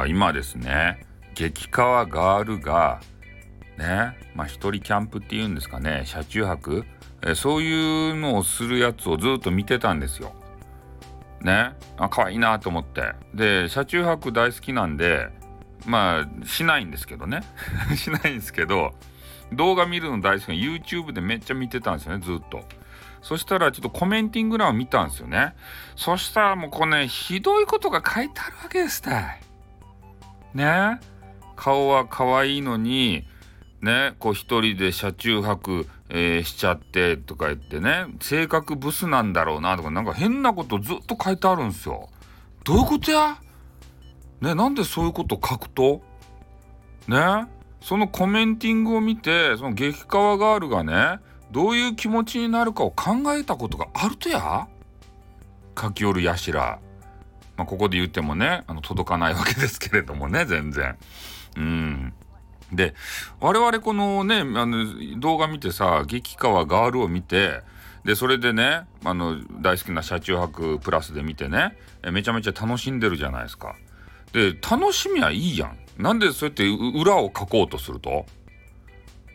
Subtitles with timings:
[0.00, 1.00] さ今ですね
[1.34, 3.00] 激川ガールが
[3.76, 6.84] ねまあ一人キャンプっていうんですかね車中泊
[7.22, 10.32] えそういうのをするやつをずっと見てたんですよ。
[11.42, 15.28] ねあ可愛いなと思ってで車中泊大好きなんで
[15.86, 17.40] まあしないんですけどね
[17.96, 18.92] しないんですけど
[19.52, 22.62] 動画見るの大好きな YouTube でめっちゃ見てたんですよねずっと。
[23.22, 25.54] そしたらちょっとコメンティング欄を見たんですよね。
[25.94, 29.49] そしたらもうこれねひどいことが書いてあるわけですたい。
[30.54, 31.00] ね。
[31.56, 33.24] 顔は可愛いのに
[33.82, 38.06] ねこう一人で車中泊、えー、しちゃってとか言ってね。
[38.20, 42.08] 性格ブスなんだろうなとかなんか変なことずっと書いてあるんですよ。
[42.64, 43.38] どういうことや？
[44.40, 46.02] ねなんでそういうこと書くと？
[47.08, 47.46] ね
[47.80, 51.18] そのコメンティングを見てその激川ガールがね
[51.50, 54.68] どういう気持ちになるかを考えたことがあるとや。
[55.80, 56.78] 書き寄るやしら。
[57.60, 60.96] まあ、ここで言ってもねあの届かないわけですけれどもね 全然。
[61.58, 62.14] うん
[62.72, 62.94] で
[63.38, 64.86] 我々このねあの
[65.18, 67.60] 動画見てさ激川ガールを見て
[68.06, 71.76] でそれでねあの大好きな車中泊プラスで見てね
[72.10, 73.76] めちゃめちゃ楽しんでるじゃないですか。
[74.32, 75.78] で楽しみはいいやん。
[75.98, 78.24] なんでそうやって裏を書こうとすると？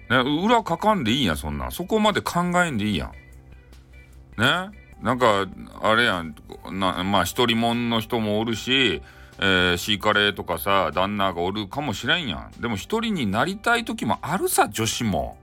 [0.09, 3.11] ね裏書かんでいいやんそんなそこまで考えんでいいや
[4.37, 4.41] ん。
[4.41, 4.84] ね？
[5.05, 5.45] なんか
[5.81, 6.35] あれやん。
[6.71, 9.01] なまあ一人もの人もおるし
[9.37, 12.61] えー、シーカレーとかさ旦那がおるかもしれんやん。
[12.61, 15.37] でも一人になりたい時もあるさ女子も。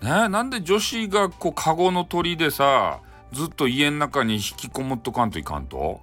[0.00, 0.28] ね？
[0.28, 3.00] なんで女子がこうカゴの鳥でさ
[3.32, 6.00] ずっと家の中に引きこもっとかんといかんと？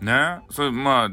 [0.00, 0.40] ね？
[0.50, 1.08] それまあ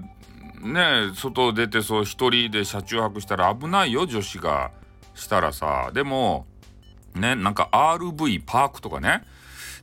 [0.68, 4.72] ね外出てそう一人で車中泊したら危ないよ女子が。
[5.14, 6.48] したらさでも
[7.14, 7.36] ね？
[7.36, 9.24] なんか RV パークとかね？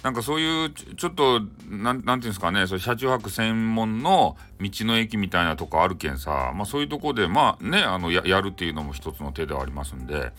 [0.02, 10.32] なんかそういうちょっとなんていうんですかねそ車中泊専門の道の駅みたいなとこあるけんさ、まあ、そういうとこでまあねあのやるっていうのも一つの手ではありますんで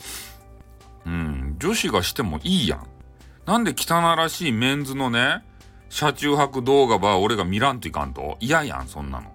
[1.06, 2.88] うん女子がしてもいいやん。
[3.46, 5.44] なんで汚らしいメンズのね
[5.90, 8.38] 車中泊動画ば俺が見らんといかんと？
[8.40, 9.32] 嫌やんそんなの。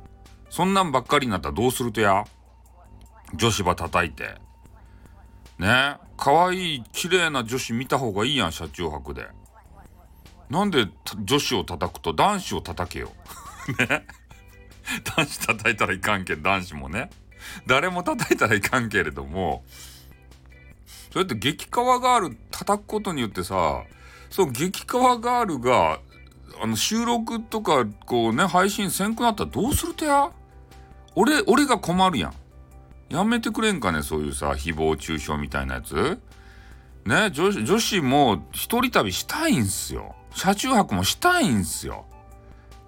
[0.50, 2.24] そんなんばっかりになったらどうするとや？
[3.34, 4.34] 女子ば叩いて。
[5.58, 9.26] ね可愛い綺麗な女子見た方がいいやん車中泊で。
[10.50, 10.88] なんで
[11.24, 13.12] 女子を叩くと男子を叩けよ。
[13.78, 14.06] ね。
[15.04, 17.10] 男子叩いたらいかんけん、男子もね。
[17.66, 19.62] 誰も叩いたらいかんけれども、
[21.12, 23.82] それって激川ガール叩くことによってさ、
[24.30, 26.00] そう激川ガールが、
[26.62, 30.30] あの収録とかこうね、配信せんくなったらどうするとや？
[31.14, 32.34] 俺、俺が困るやん。
[33.08, 36.18] やめてくれんかね、そういうさ、誹謗中傷みたいなやつ？
[37.04, 40.14] ね、女女子も一人旅したいんすよ。
[40.34, 42.06] 車中泊もしたいんすよ。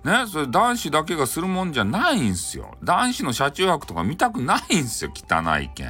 [0.04, 2.76] ね、それ男子だけがするもんじゃないんすよ。
[2.82, 5.88] 男子の車中泊とか見たくないんすよ、汚いけん。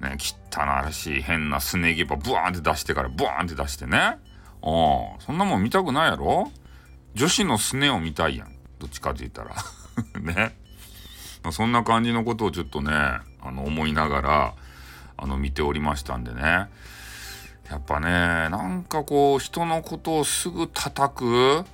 [0.00, 0.16] ね、
[0.50, 4.18] 汚らしい変なすね毛ばブワーンって出してからブワーンって出してね。
[4.60, 6.50] おそんなもん見たくないやろ？
[7.14, 8.54] 女子のすねを見たいやん。
[8.78, 9.54] どっちかって言ったら。
[10.20, 10.56] ね。
[11.50, 14.54] そんな感じのことをちょっとね、あの思いながら、
[15.16, 16.68] あの見ておりましたんでね。
[17.70, 21.64] やっぱねなんかこう人のことをすぐ叩く？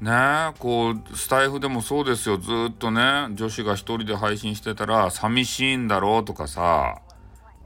[0.00, 6.98] ねこうスタイフでもそうですよずっとね女子が一人で配信してたら寂しいんだろうとかさ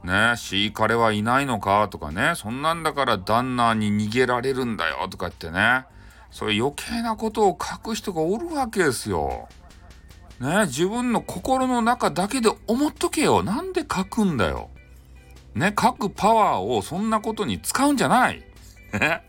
[0.03, 5.85] ねシーカレはいないのかとかねそんなんだから旦那に逃げられるんだよとかってね
[6.29, 9.47] そういう余計なことを書く人がおるわけですよ。
[10.39, 13.41] ね自分の心の中だけで思っとけよ。
[13.41, 14.69] なんで書くんだよ。
[15.57, 18.43] ね、書くパワーをそんなことに使うんじゃない。
[18.93, 19.23] ね。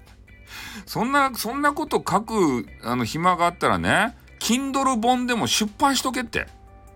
[0.86, 6.46] そんな、そんなこと書く、あの、暇があったらね、Kindle 本でも出版しとけって。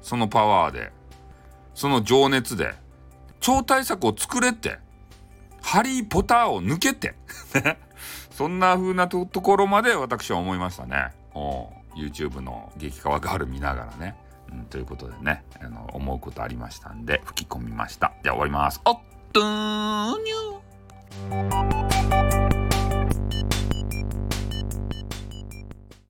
[0.00, 0.92] そのパワーで。
[1.74, 2.74] その情熱で。
[3.40, 4.78] 超大作を作れって。
[5.60, 7.14] ハリー・ポターを抜けて。
[8.30, 11.12] そんな風なところまで私は思いましたね。
[11.94, 14.16] YouTube の激川ガール見ながらね。
[14.50, 18.12] うん、ということでね、あの、思うことありましたんで、吹き込みました。
[18.22, 18.80] じゃあ終わります。
[18.84, 19.00] おっ
[19.32, 21.71] とーにゅー